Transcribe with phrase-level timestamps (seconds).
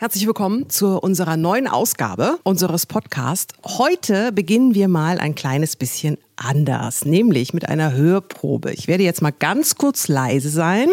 [0.00, 3.54] Herzlich willkommen zu unserer neuen Ausgabe unseres Podcasts.
[3.66, 8.72] Heute beginnen wir mal ein kleines bisschen anders, nämlich mit einer Hörprobe.
[8.72, 10.88] Ich werde jetzt mal ganz kurz leise sein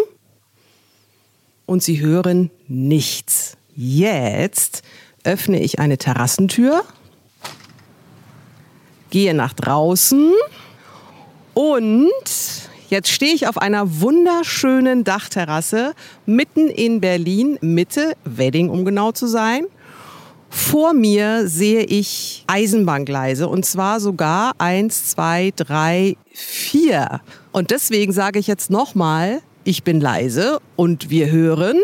[1.66, 3.56] und Sie hören nichts.
[3.78, 4.84] Jetzt
[5.24, 6.84] öffne ich eine Terrassentür,
[9.10, 10.34] gehe nach draußen
[11.54, 15.94] und Jetzt stehe ich auf einer wunderschönen Dachterrasse
[16.26, 19.66] mitten in Berlin, Mitte, Wedding um genau zu sein.
[20.50, 27.20] Vor mir sehe ich Eisenbahngleise und zwar sogar eins, zwei, drei, vier.
[27.52, 31.78] Und deswegen sage ich jetzt nochmal, ich bin leise und wir hören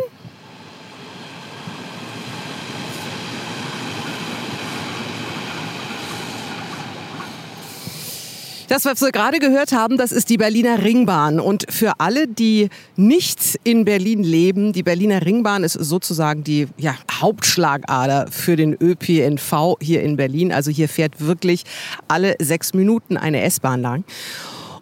[8.74, 11.40] Das, was wir gerade gehört haben, das ist die Berliner Ringbahn.
[11.40, 16.96] Und für alle, die nicht in Berlin leben, die Berliner Ringbahn ist sozusagen die ja,
[17.12, 20.52] Hauptschlagader für den ÖPNV hier in Berlin.
[20.52, 21.66] Also hier fährt wirklich
[22.08, 24.06] alle sechs Minuten eine S-Bahn lang.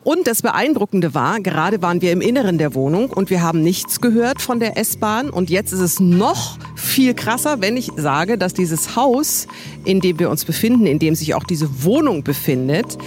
[0.06, 4.00] Und das Beeindruckende war, gerade waren wir im Inneren der Wohnung und wir haben nichts
[4.00, 5.30] gehört von der S-Bahn.
[5.30, 9.48] Und jetzt ist es noch viel krasser, wenn ich sage, dass dieses Haus,
[9.84, 12.98] in dem wir uns befinden, in dem sich auch diese Wohnung befindet,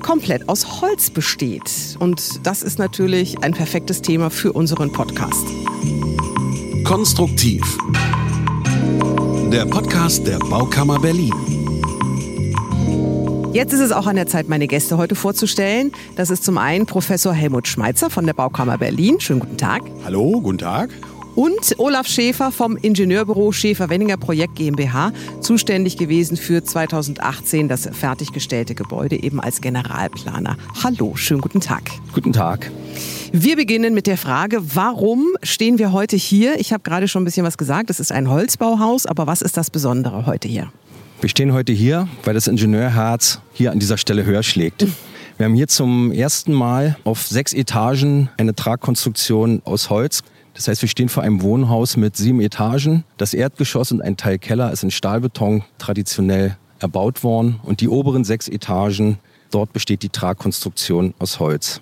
[0.00, 1.96] komplett aus Holz besteht.
[1.98, 5.46] Und das ist natürlich ein perfektes Thema für unseren Podcast.
[6.84, 7.62] Konstruktiv.
[9.52, 11.32] Der Podcast der Baukammer Berlin.
[13.52, 15.92] Jetzt ist es auch an der Zeit, meine Gäste heute vorzustellen.
[16.16, 19.20] Das ist zum einen Professor Helmut Schmeitzer von der Baukammer Berlin.
[19.20, 19.82] Schönen guten Tag.
[20.04, 20.90] Hallo, guten Tag
[21.38, 29.22] und Olaf Schäfer vom Ingenieurbüro Schäfer-Wenninger Projekt GmbH, zuständig gewesen für 2018 das fertiggestellte Gebäude
[29.22, 30.56] eben als Generalplaner.
[30.82, 31.92] Hallo, schönen guten Tag.
[32.12, 32.72] Guten Tag.
[33.30, 36.58] Wir beginnen mit der Frage, warum stehen wir heute hier?
[36.58, 39.56] Ich habe gerade schon ein bisschen was gesagt, es ist ein Holzbauhaus, aber was ist
[39.56, 40.72] das Besondere heute hier?
[41.20, 44.88] Wir stehen heute hier, weil das Ingenieurherz hier an dieser Stelle höher schlägt.
[45.36, 50.24] Wir haben hier zum ersten Mal auf sechs Etagen eine Tragkonstruktion aus Holz
[50.58, 53.04] das heißt, wir stehen vor einem Wohnhaus mit sieben Etagen.
[53.16, 57.60] Das Erdgeschoss und ein Teil Keller ist in Stahlbeton traditionell erbaut worden.
[57.62, 59.18] Und die oberen sechs Etagen,
[59.52, 61.80] dort besteht die Tragkonstruktion aus Holz.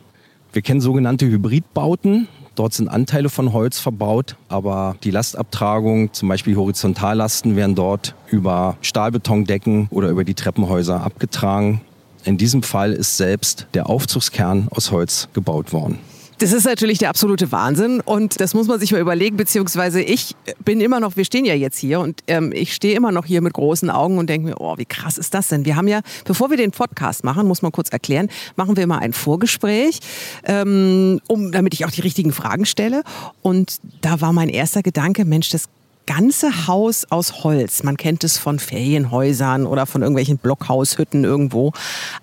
[0.53, 2.29] Wir kennen sogenannte Hybridbauten.
[2.55, 8.77] Dort sind Anteile von Holz verbaut, aber die Lastabtragung, zum Beispiel Horizontallasten, werden dort über
[8.83, 11.81] Stahlbetondecken oder über die Treppenhäuser abgetragen.
[12.25, 15.99] In diesem Fall ist selbst der Aufzugskern aus Holz gebaut worden.
[16.39, 20.37] Das ist natürlich der absolute Wahnsinn und das muss man sich mal überlegen, beziehungsweise ich
[20.63, 23.41] bin immer noch, wir stehen ja jetzt hier und ähm, ich stehe immer noch hier
[23.41, 25.65] mit großen Augen und denke mir, oh, wie krass ist das denn?
[25.65, 28.99] Wir haben ja, bevor wir den Podcast machen, muss man kurz erklären, machen wir immer
[28.99, 30.01] ein Vorgespräch,
[30.45, 33.03] ähm, um, damit ich auch die richtigen Fragen stelle
[33.41, 35.71] und da war mein erster Gedanke, Mensch, das
[36.06, 37.83] ganze Haus aus Holz.
[37.83, 41.72] Man kennt es von Ferienhäusern oder von irgendwelchen Blockhaushütten irgendwo.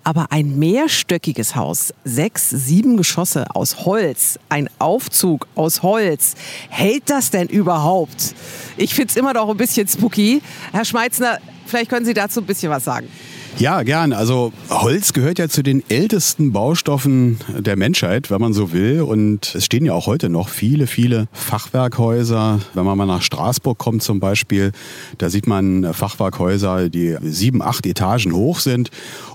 [0.02, 6.34] Aber ein mehrstöckiges Haus, sechs, sieben Geschosse aus Holz, ein Aufzug aus Holz.
[6.70, 8.34] Hält das denn überhaupt?
[8.76, 10.42] Ich finde es immer noch ein bisschen spooky.
[10.72, 13.08] Herr Schmeitzner, vielleicht können Sie dazu ein bisschen was sagen.
[13.56, 14.12] Ja, gern.
[14.12, 19.02] Also Holz gehört ja zu den ältesten Baustoffen der Menschheit, wenn man so will.
[19.02, 22.60] Und es stehen ja auch heute noch viele, viele Fachwerkhäuser.
[22.74, 24.72] Wenn man mal nach Straßburg kommt zum Beispiel,
[25.18, 28.90] da sieht man Fachwerkhäuser, die sieben, acht Etagen hoch sind.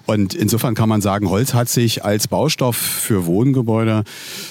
[0.05, 4.03] Und insofern kann man sagen, Holz hat sich als Baustoff für Wohngebäude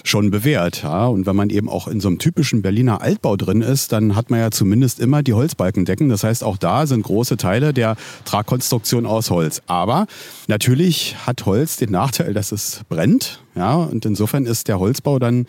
[0.02, 0.82] schon bewährt.
[0.82, 1.08] Ja?
[1.08, 4.30] Und wenn man eben auch in so einem typischen Berliner Altbau drin ist, dann hat
[4.30, 6.08] man ja zumindest immer die Holzbalkendecken.
[6.08, 9.57] Das heißt, auch da sind große Teile der Tragkonstruktion aus Holz.
[9.66, 10.06] Aber
[10.46, 13.40] natürlich hat Holz den Nachteil, dass es brennt.
[13.54, 15.46] Ja, und insofern ist der Holzbau dann,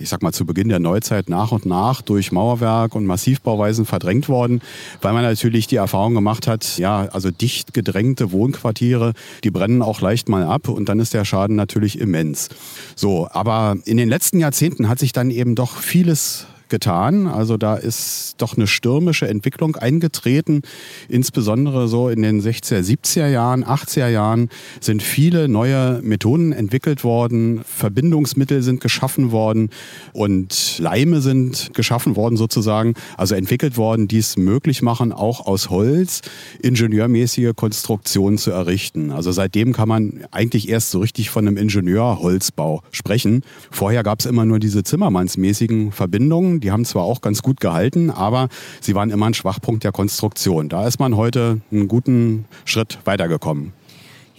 [0.00, 4.30] ich sag mal, zu Beginn der Neuzeit nach und nach durch Mauerwerk und Massivbauweisen verdrängt
[4.30, 4.62] worden,
[5.02, 9.12] weil man natürlich die Erfahrung gemacht hat, ja, also dicht gedrängte Wohnquartiere,
[9.44, 12.48] die brennen auch leicht mal ab und dann ist der Schaden natürlich immens.
[12.96, 17.26] So, aber in den letzten Jahrzehnten hat sich dann eben doch vieles getan.
[17.26, 20.62] Also da ist doch eine stürmische Entwicklung eingetreten.
[21.08, 24.48] Insbesondere so in den 60er, 70er Jahren, 80er Jahren
[24.80, 27.60] sind viele neue Methoden entwickelt worden.
[27.64, 29.70] Verbindungsmittel sind geschaffen worden
[30.12, 32.94] und Leime sind geschaffen worden sozusagen.
[33.16, 36.22] Also entwickelt worden, die es möglich machen, auch aus Holz
[36.62, 39.10] ingenieurmäßige Konstruktionen zu errichten.
[39.10, 43.42] Also seitdem kann man eigentlich erst so richtig von einem Ingenieurholzbau sprechen.
[43.70, 48.10] Vorher gab es immer nur diese Zimmermannsmäßigen Verbindungen, die haben zwar auch ganz gut gehalten,
[48.10, 48.48] aber
[48.80, 50.68] sie waren immer ein Schwachpunkt der Konstruktion.
[50.68, 53.72] Da ist man heute einen guten Schritt weitergekommen.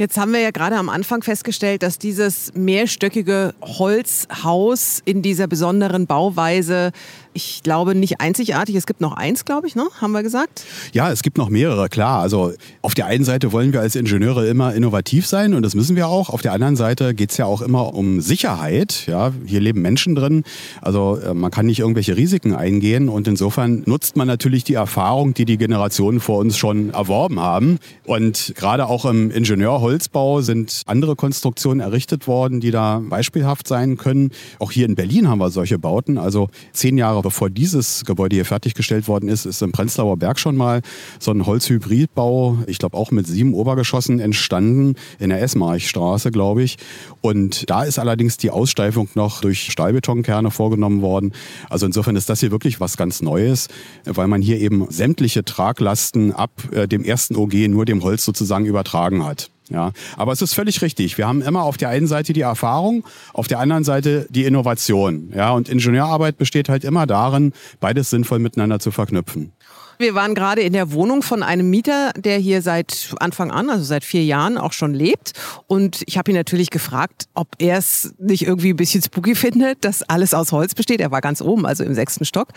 [0.01, 6.07] Jetzt haben wir ja gerade am Anfang festgestellt, dass dieses mehrstöckige Holzhaus in dieser besonderen
[6.07, 6.91] Bauweise
[7.33, 8.75] ich glaube, nicht einzigartig.
[8.75, 9.88] Es gibt noch eins, glaube ich, ne?
[10.00, 10.63] haben wir gesagt.
[10.94, 12.22] Ja, es gibt noch mehrere, klar.
[12.22, 15.95] Also auf der einen Seite wollen wir als Ingenieure immer innovativ sein und das müssen
[15.95, 16.30] wir auch.
[16.30, 19.06] Auf der anderen Seite geht es ja auch immer um Sicherheit.
[19.07, 20.44] Ja, hier leben Menschen drin.
[20.81, 25.34] Also äh, man kann nicht irgendwelche Risiken eingehen und insofern nutzt man natürlich die Erfahrung,
[25.34, 27.80] die die Generationen vor uns schon erworben haben.
[28.06, 34.31] Und gerade auch im Ingenieurholzbau sind andere Konstruktionen errichtet worden, die da beispielhaft sein können.
[34.60, 36.18] Auch hier in Berlin haben wir solche Bauten.
[36.18, 40.56] Also zehn Jahre bevor dieses Gebäude hier fertiggestellt worden ist, ist im Prenzlauer Berg schon
[40.56, 40.81] mal
[41.19, 46.77] so ein Holzhybridbau, ich glaube auch mit sieben Obergeschossen entstanden, in der Esmarchstraße, glaube ich.
[47.21, 51.33] Und da ist allerdings die Aussteifung noch durch Stahlbetonkerne vorgenommen worden.
[51.69, 53.67] Also insofern ist das hier wirklich was ganz Neues,
[54.06, 58.65] weil man hier eben sämtliche Traglasten ab äh, dem ersten OG nur dem Holz sozusagen
[58.65, 59.50] übertragen hat.
[59.71, 61.18] Ja, aber es ist völlig richtig.
[61.18, 65.31] Wir haben immer auf der einen Seite die Erfahrung, auf der anderen Seite die Innovation.
[65.35, 69.53] Ja, und Ingenieurarbeit besteht halt immer darin, beides sinnvoll miteinander zu verknüpfen.
[70.01, 73.83] Wir waren gerade in der Wohnung von einem Mieter, der hier seit Anfang an, also
[73.83, 75.33] seit vier Jahren auch schon lebt.
[75.68, 79.86] Und ich habe ihn natürlich gefragt, ob er es nicht irgendwie ein bisschen spooky findet,
[79.86, 81.01] dass alles aus Holz besteht.
[81.01, 82.48] Er war ganz oben, also im sechsten Stock.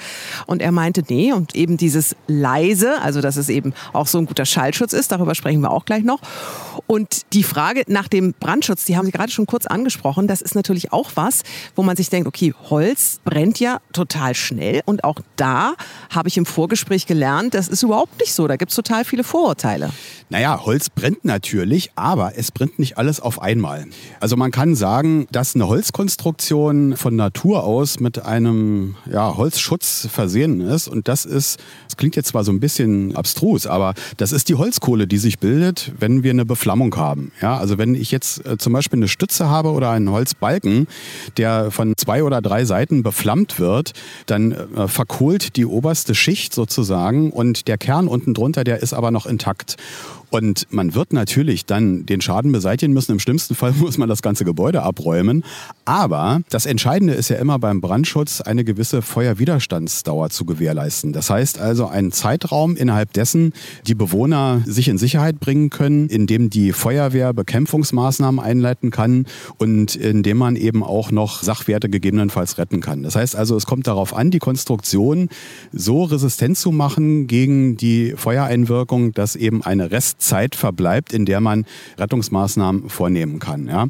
[0.46, 4.24] Und er meinte, nee, und eben dieses leise, also dass es eben auch so ein
[4.24, 6.20] guter Schallschutz ist, darüber sprechen wir auch gleich noch.
[6.86, 10.54] Und die Frage nach dem Brandschutz, die haben Sie gerade schon kurz angesprochen, das ist
[10.54, 11.42] natürlich auch was,
[11.76, 14.80] wo man sich denkt, okay, Holz brennt ja total schnell.
[14.86, 15.74] Und auch da
[16.08, 18.46] habe ich im Vorgespräch gelernt, gelernt, das ist überhaupt nicht so.
[18.46, 19.90] Da gibt es total viele Vorurteile.
[20.30, 23.86] Naja, Holz brennt natürlich, aber es brennt nicht alles auf einmal.
[24.20, 30.60] Also man kann sagen, dass eine Holzkonstruktion von Natur aus mit einem ja, Holzschutz versehen
[30.60, 30.88] ist.
[30.88, 34.54] Und das ist, das klingt jetzt zwar so ein bisschen abstrus, aber das ist die
[34.54, 37.32] Holzkohle, die sich bildet, wenn wir eine Beflammung haben.
[37.40, 40.86] Ja, also wenn ich jetzt äh, zum Beispiel eine Stütze habe oder einen Holzbalken,
[41.36, 43.92] der von zwei oder drei Seiten beflammt wird,
[44.26, 49.10] dann äh, verkohlt die oberste Schicht sozusagen und der Kern unten drunter, der ist aber
[49.10, 49.76] noch intakt.
[50.34, 53.12] Und man wird natürlich dann den Schaden beseitigen müssen.
[53.12, 55.44] Im schlimmsten Fall muss man das ganze Gebäude abräumen.
[55.84, 61.12] Aber das Entscheidende ist ja immer beim Brandschutz eine gewisse Feuerwiderstandsdauer zu gewährleisten.
[61.12, 63.52] Das heißt also einen Zeitraum, innerhalb dessen
[63.86, 69.26] die Bewohner sich in Sicherheit bringen können, in dem die Feuerwehr Bekämpfungsmaßnahmen einleiten kann
[69.58, 73.04] und in dem man eben auch noch Sachwerte gegebenenfalls retten kann.
[73.04, 75.28] Das heißt also, es kommt darauf an, die Konstruktion
[75.72, 81.40] so resistent zu machen gegen die Feuereinwirkung, dass eben eine Rest Zeit verbleibt, in der
[81.40, 81.64] man
[81.98, 83.66] Rettungsmaßnahmen vornehmen kann.
[83.66, 83.86] Ja?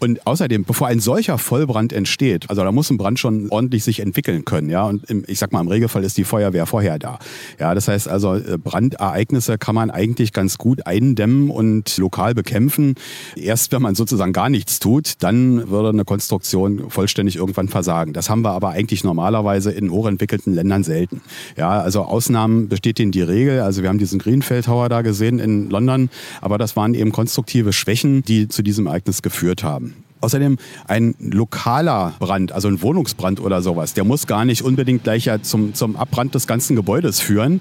[0.00, 4.00] Und außerdem, bevor ein solcher Vollbrand entsteht, also da muss ein Brand schon ordentlich sich
[4.00, 4.70] entwickeln können.
[4.70, 4.84] Ja?
[4.84, 7.18] Und im, ich sag mal, im Regelfall ist die Feuerwehr vorher da.
[7.58, 12.94] Ja, das heißt also, äh, Brandereignisse kann man eigentlich ganz gut eindämmen und lokal bekämpfen.
[13.36, 18.12] Erst wenn man sozusagen gar nichts tut, dann würde eine Konstruktion vollständig irgendwann versagen.
[18.12, 21.20] Das haben wir aber eigentlich normalerweise in hochentwickelten Ländern selten.
[21.56, 23.60] Ja, also Ausnahmen bestätigen die Regel.
[23.60, 26.10] Also wir haben diesen Greenfield Tower da gesehen in London.
[26.40, 29.94] Aber das waren eben konstruktive Schwächen, die zu diesem Ereignis geführt haben.
[30.20, 30.56] Außerdem
[30.88, 35.42] ein lokaler Brand, also ein Wohnungsbrand oder sowas, der muss gar nicht unbedingt gleich ja
[35.42, 37.60] zum, zum Abbrand des ganzen Gebäudes führen,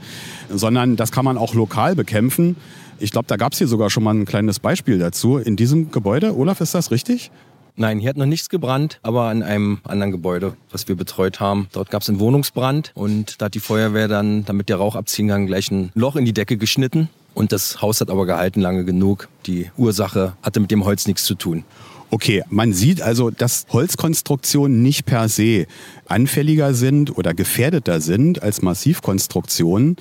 [0.49, 2.55] sondern das kann man auch lokal bekämpfen.
[2.99, 5.37] Ich glaube, da gab es hier sogar schon mal ein kleines Beispiel dazu.
[5.37, 7.31] In diesem Gebäude, Olaf, ist das richtig?
[7.75, 11.67] Nein, hier hat noch nichts gebrannt, aber an einem anderen Gebäude, was wir betreut haben.
[11.71, 15.27] Dort gab es einen Wohnungsbrand und da hat die Feuerwehr dann, damit der Rauch abziehen
[15.27, 18.85] kann, gleich ein Loch in die Decke geschnitten und das Haus hat aber gehalten lange
[18.85, 19.27] genug.
[19.47, 21.63] Die Ursache hatte mit dem Holz nichts zu tun.
[22.13, 25.65] Okay, man sieht also, dass Holzkonstruktionen nicht per se
[26.05, 29.95] anfälliger sind oder gefährdeter sind als Massivkonstruktionen.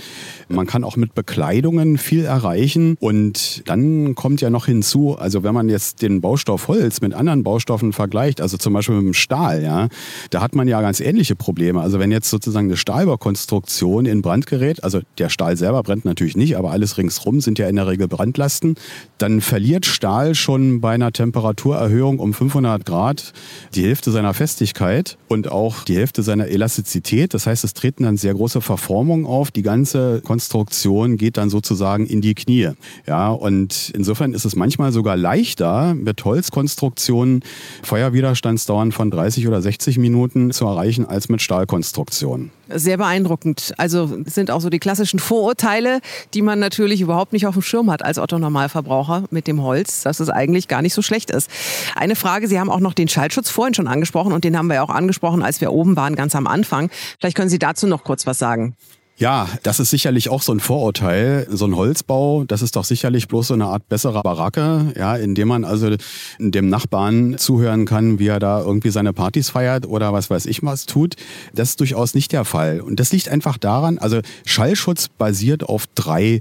[0.48, 5.54] Man kann auch mit Bekleidungen viel erreichen und dann kommt ja noch hinzu, also wenn
[5.54, 9.62] man jetzt den Baustoff Holz mit anderen Baustoffen vergleicht, also zum Beispiel mit dem Stahl,
[9.62, 9.88] ja,
[10.28, 11.80] da hat man ja ganz ähnliche Probleme.
[11.80, 16.36] Also wenn jetzt sozusagen eine Stahlbaukonstruktion in Brand gerät, also der Stahl selber brennt natürlich
[16.36, 18.74] nicht, aber alles ringsrum sind ja in der Regel Brandlasten,
[19.16, 23.32] dann verliert Stahl schon bei einer Temperaturerhöhung um 500 Grad
[23.74, 27.34] die Hälfte seiner Festigkeit und auch die Hälfte seiner Elastizität.
[27.34, 29.50] Das heißt, es treten dann sehr große Verformungen auf.
[29.50, 32.70] Die ganze Konstruktion geht dann sozusagen in die Knie.
[33.06, 37.42] Ja, und insofern ist es manchmal sogar leichter, mit Holzkonstruktionen
[37.82, 42.50] Feuerwiderstandsdauern von 30 oder 60 Minuten zu erreichen, als mit Stahlkonstruktionen.
[42.74, 43.74] Sehr beeindruckend.
[43.76, 46.00] Also sind auch so die klassischen Vorurteile,
[46.34, 50.20] die man natürlich überhaupt nicht auf dem Schirm hat als Otto-Normalverbraucher mit dem Holz, dass
[50.20, 51.50] es eigentlich gar nicht so schlecht ist.
[51.94, 54.82] Eine Frage, Sie haben auch noch den Schallschutz vorhin schon angesprochen und den haben wir
[54.82, 56.90] auch angesprochen, als wir oben waren, ganz am Anfang.
[57.18, 58.76] Vielleicht können Sie dazu noch kurz was sagen.
[59.18, 61.46] Ja, das ist sicherlich auch so ein Vorurteil.
[61.50, 65.48] So ein Holzbau, das ist doch sicherlich bloß so eine Art bessere Baracke, ja, indem
[65.48, 65.94] man also
[66.38, 70.62] dem Nachbarn zuhören kann, wie er da irgendwie seine Partys feiert oder was weiß ich
[70.62, 71.16] was tut.
[71.54, 72.80] Das ist durchaus nicht der Fall.
[72.80, 76.40] Und das liegt einfach daran, also Schallschutz basiert auf drei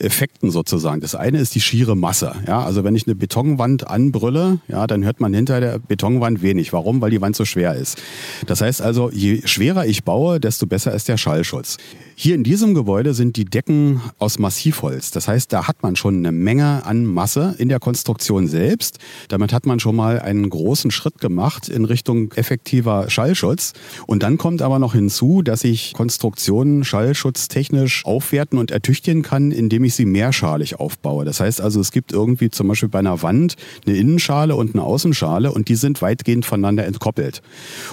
[0.00, 1.00] Effekten sozusagen.
[1.00, 2.34] Das eine ist die schiere Masse.
[2.46, 6.72] Ja, also wenn ich eine Betonwand anbrülle, ja, dann hört man hinter der Betonwand wenig.
[6.72, 7.00] Warum?
[7.00, 8.00] Weil die Wand so schwer ist.
[8.46, 11.76] Das heißt also, je schwerer ich baue, desto besser ist der Schallschutz.
[12.20, 15.12] Hier in diesem Gebäude sind die Decken aus Massivholz.
[15.12, 18.98] Das heißt, da hat man schon eine Menge an Masse in der Konstruktion selbst.
[19.28, 23.72] Damit hat man schon mal einen großen Schritt gemacht in Richtung effektiver Schallschutz.
[24.08, 29.84] Und dann kommt aber noch hinzu, dass ich Konstruktionen schallschutztechnisch aufwerten und ertüchtigen kann, indem
[29.84, 31.24] ich sie mehrschalig aufbaue.
[31.24, 33.54] Das heißt also, es gibt irgendwie zum Beispiel bei einer Wand
[33.86, 37.42] eine Innenschale und eine Außenschale und die sind weitgehend voneinander entkoppelt.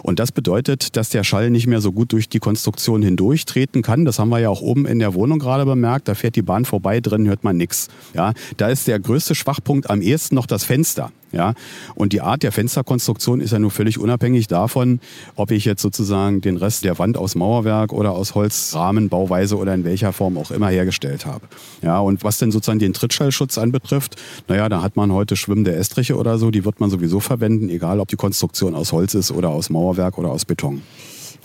[0.02, 4.04] Und das bedeutet, dass der Schall nicht mehr so gut durch die Konstruktion hindurchtreten kann.
[4.04, 6.08] Das das haben wir ja auch oben in der Wohnung gerade bemerkt.
[6.08, 7.90] Da fährt die Bahn vorbei, drin hört man nichts.
[8.14, 11.12] Ja, da ist der größte Schwachpunkt am ehesten noch das Fenster.
[11.32, 11.54] Ja,
[11.96, 15.00] und die Art der Fensterkonstruktion ist ja nur völlig unabhängig davon,
[15.36, 19.84] ob ich jetzt sozusagen den Rest der Wand aus Mauerwerk oder aus Holzrahmenbauweise oder in
[19.84, 21.48] welcher Form auch immer hergestellt habe.
[21.82, 24.16] Ja, und was denn sozusagen den Trittschallschutz anbetrifft,
[24.48, 28.00] naja, da hat man heute schwimmende Estriche oder so, die wird man sowieso verwenden, egal
[28.00, 30.84] ob die Konstruktion aus Holz ist oder aus Mauerwerk oder aus Beton.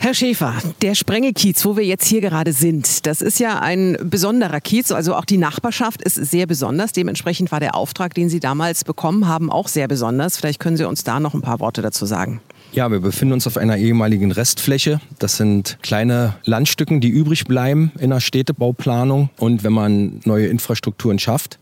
[0.02, 4.62] Herr Schäfer, der Sprengekiez, wo wir jetzt hier gerade sind, das ist ja ein besonderer
[4.62, 4.92] Kiez.
[4.92, 6.92] Also auch die Nachbarschaft ist sehr besonders.
[6.92, 10.38] Dementsprechend war der Auftrag, den Sie damals bekommen haben, auch sehr besonders.
[10.38, 12.40] Vielleicht können Sie uns da noch ein paar Worte dazu sagen.
[12.72, 15.02] Ja, wir befinden uns auf einer ehemaligen Restfläche.
[15.18, 19.28] Das sind kleine Landstücken, die übrig bleiben in der Städtebauplanung.
[19.36, 21.58] Und wenn man neue Infrastrukturen schafft,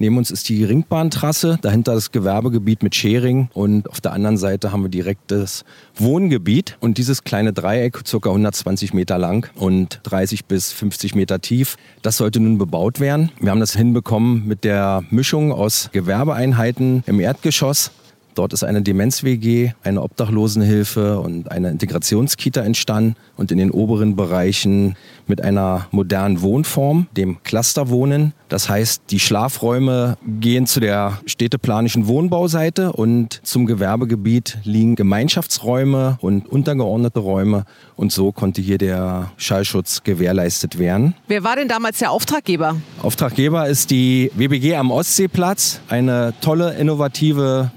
[0.00, 4.70] Neben uns ist die Ringbahntrasse, dahinter das Gewerbegebiet mit Schering und auf der anderen Seite
[4.70, 5.64] haben wir direkt das
[5.96, 6.76] Wohngebiet.
[6.78, 8.28] Und dieses kleine Dreieck, ca.
[8.28, 13.32] 120 Meter lang und 30 bis 50 Meter tief, das sollte nun bebaut werden.
[13.40, 17.90] Wir haben das hinbekommen mit der Mischung aus Gewerbeeinheiten im Erdgeschoss
[18.38, 24.94] Dort ist eine Demenz-WG, eine Obdachlosenhilfe und eine Integrationskita entstanden und in den oberen Bereichen
[25.26, 28.34] mit einer modernen Wohnform, dem Clusterwohnen.
[28.48, 36.48] Das heißt, die Schlafräume gehen zu der städteplanischen Wohnbauseite und zum Gewerbegebiet liegen Gemeinschaftsräume und
[36.48, 37.64] untergeordnete Räume
[37.96, 41.14] und so konnte hier der Schallschutz gewährleistet werden.
[41.26, 42.76] Wer war denn damals der Auftraggeber?
[43.02, 47.72] Auftraggeber ist die WBG am Ostseeplatz, eine tolle, innovative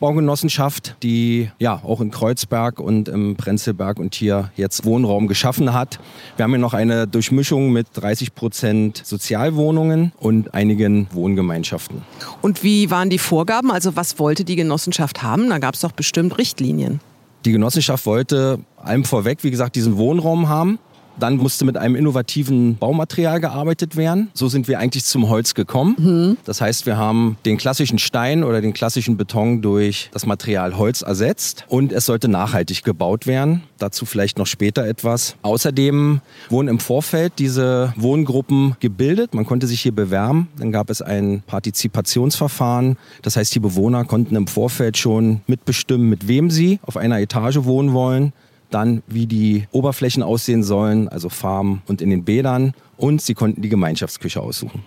[0.00, 5.98] Wohnungsbaugenossenschaft, die ja auch in Kreuzberg und im Prenzlberg und hier jetzt Wohnraum geschaffen hat.
[6.36, 12.02] Wir haben hier noch eine Durchmischung mit 30 Prozent Sozialwohnungen und einigen Wohngemeinschaften.
[12.42, 13.70] Und wie waren die Vorgaben?
[13.70, 15.48] Also was wollte die Genossenschaft haben?
[15.48, 17.00] Da gab es doch bestimmt Richtlinien.
[17.44, 20.78] Die Genossenschaft wollte allem vorweg, wie gesagt, diesen Wohnraum haben.
[21.18, 24.30] Dann musste mit einem innovativen Baumaterial gearbeitet werden.
[24.34, 25.96] So sind wir eigentlich zum Holz gekommen.
[25.98, 26.36] Mhm.
[26.44, 31.02] Das heißt, wir haben den klassischen Stein oder den klassischen Beton durch das Material Holz
[31.02, 33.62] ersetzt und es sollte nachhaltig gebaut werden.
[33.78, 35.36] Dazu vielleicht noch später etwas.
[35.42, 39.34] Außerdem wurden im Vorfeld diese Wohngruppen gebildet.
[39.34, 40.48] Man konnte sich hier bewerben.
[40.58, 42.96] Dann gab es ein Partizipationsverfahren.
[43.22, 47.58] Das heißt, die Bewohner konnten im Vorfeld schon mitbestimmen, mit wem sie auf einer Etage
[47.64, 48.32] wohnen wollen
[48.70, 53.62] dann wie die Oberflächen aussehen sollen, also Farben und in den Bädern und sie konnten
[53.62, 54.82] die Gemeinschaftsküche aussuchen.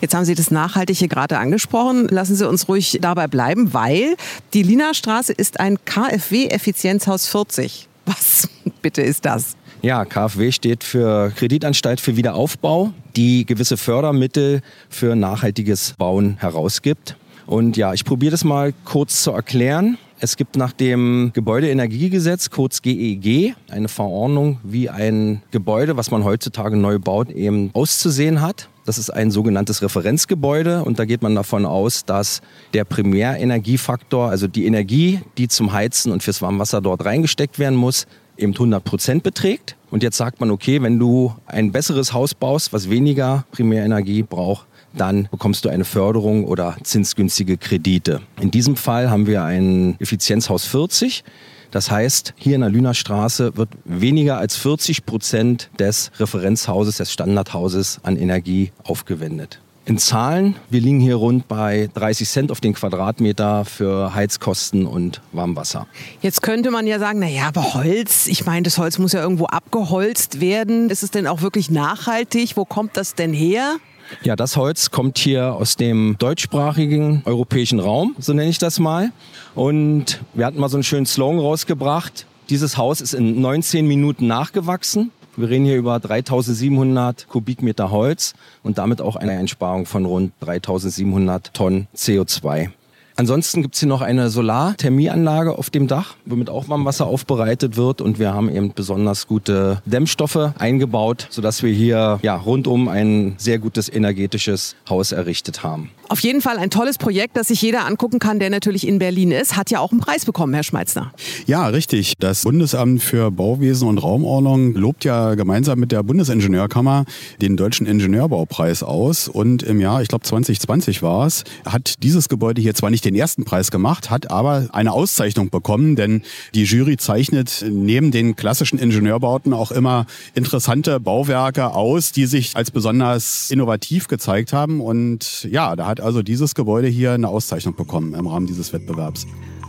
[0.00, 2.08] Jetzt haben Sie das Nachhaltige gerade angesprochen.
[2.08, 4.16] Lassen Sie uns ruhig dabei bleiben, weil
[4.52, 7.88] die Lina Straße ist ein KfW-Effizienzhaus 40.
[8.04, 8.48] Was
[8.82, 9.56] bitte ist das?
[9.82, 17.16] Ja, KfW steht für Kreditanstalt für Wiederaufbau, die gewisse Fördermittel für nachhaltiges Bauen herausgibt.
[17.46, 19.98] Und ja, ich probiere das mal kurz zu erklären.
[20.18, 26.24] Es gibt nach dem Gebäudeenergiegesetz, kurz GEG, e eine Verordnung, wie ein Gebäude, was man
[26.24, 28.70] heutzutage neu baut, eben auszusehen hat.
[28.86, 32.40] Das ist ein sogenanntes Referenzgebäude und da geht man davon aus, dass
[32.72, 38.06] der Primärenergiefaktor, also die Energie, die zum Heizen und fürs Warmwasser dort reingesteckt werden muss,
[38.38, 39.76] eben 100 Prozent beträgt.
[39.90, 44.66] Und jetzt sagt man, okay, wenn du ein besseres Haus baust, was weniger Primärenergie braucht,
[44.92, 48.20] dann bekommst du eine Förderung oder zinsgünstige Kredite.
[48.40, 51.24] In diesem Fall haben wir ein Effizienzhaus 40.
[51.70, 57.12] Das heißt, hier in der Lüner Straße wird weniger als 40 Prozent des Referenzhauses, des
[57.12, 59.60] Standardhauses an Energie aufgewendet.
[59.88, 65.20] In Zahlen, wir liegen hier rund bei 30 Cent auf den Quadratmeter für Heizkosten und
[65.30, 65.86] Warmwasser.
[66.22, 69.44] Jetzt könnte man ja sagen, naja, aber Holz, ich meine, das Holz muss ja irgendwo
[69.44, 70.90] abgeholzt werden.
[70.90, 72.56] Ist es denn auch wirklich nachhaltig?
[72.56, 73.76] Wo kommt das denn her?
[74.22, 79.12] Ja, das Holz kommt hier aus dem deutschsprachigen europäischen Raum, so nenne ich das mal.
[79.54, 82.26] Und wir hatten mal so einen schönen Slogan rausgebracht.
[82.50, 85.10] Dieses Haus ist in 19 Minuten nachgewachsen.
[85.36, 91.52] Wir reden hier über 3700 Kubikmeter Holz und damit auch eine Einsparung von rund 3700
[91.52, 92.70] Tonnen CO2.
[93.18, 98.02] Ansonsten gibt's hier noch eine Solarthermieanlage auf dem Dach, womit auch Warmwasser aufbereitet wird.
[98.02, 103.58] Und wir haben eben besonders gute Dämmstoffe eingebaut, sodass wir hier ja, rundum ein sehr
[103.58, 105.90] gutes energetisches Haus errichtet haben.
[106.08, 109.32] Auf jeden Fall ein tolles Projekt, das sich jeder angucken kann, der natürlich in Berlin
[109.32, 109.56] ist.
[109.56, 111.10] Hat ja auch einen Preis bekommen, Herr Schmeitzner.
[111.46, 112.18] Ja, richtig.
[112.18, 117.06] Das Bundesamt für Bauwesen und Raumordnung lobt ja gemeinsam mit der Bundesingenieurkammer
[117.40, 119.26] den Deutschen Ingenieurbaupreis aus.
[119.26, 123.16] Und im Jahr, ich glaube 2020 war es, hat dieses Gebäude hier zwar nicht den
[123.16, 126.22] ersten Preis gemacht, hat aber eine Auszeichnung bekommen, denn
[126.54, 132.70] die Jury zeichnet neben den klassischen Ingenieurbauten auch immer interessante Bauwerke aus, die sich als
[132.70, 134.80] besonders innovativ gezeigt haben.
[134.80, 138.72] Und ja, da hat hat also dieses Gebäude hier eine Auszeichnung bekommen im Rahmen dieses
[138.72, 139.26] Wettbewerbs.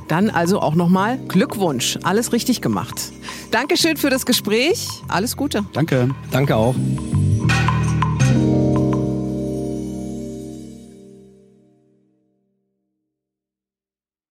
[0.07, 1.97] Dann also auch nochmal Glückwunsch.
[2.03, 3.11] Alles richtig gemacht.
[3.51, 4.87] Dankeschön für das Gespräch.
[5.07, 5.65] Alles Gute.
[5.73, 6.09] Danke.
[6.31, 6.75] Danke auch.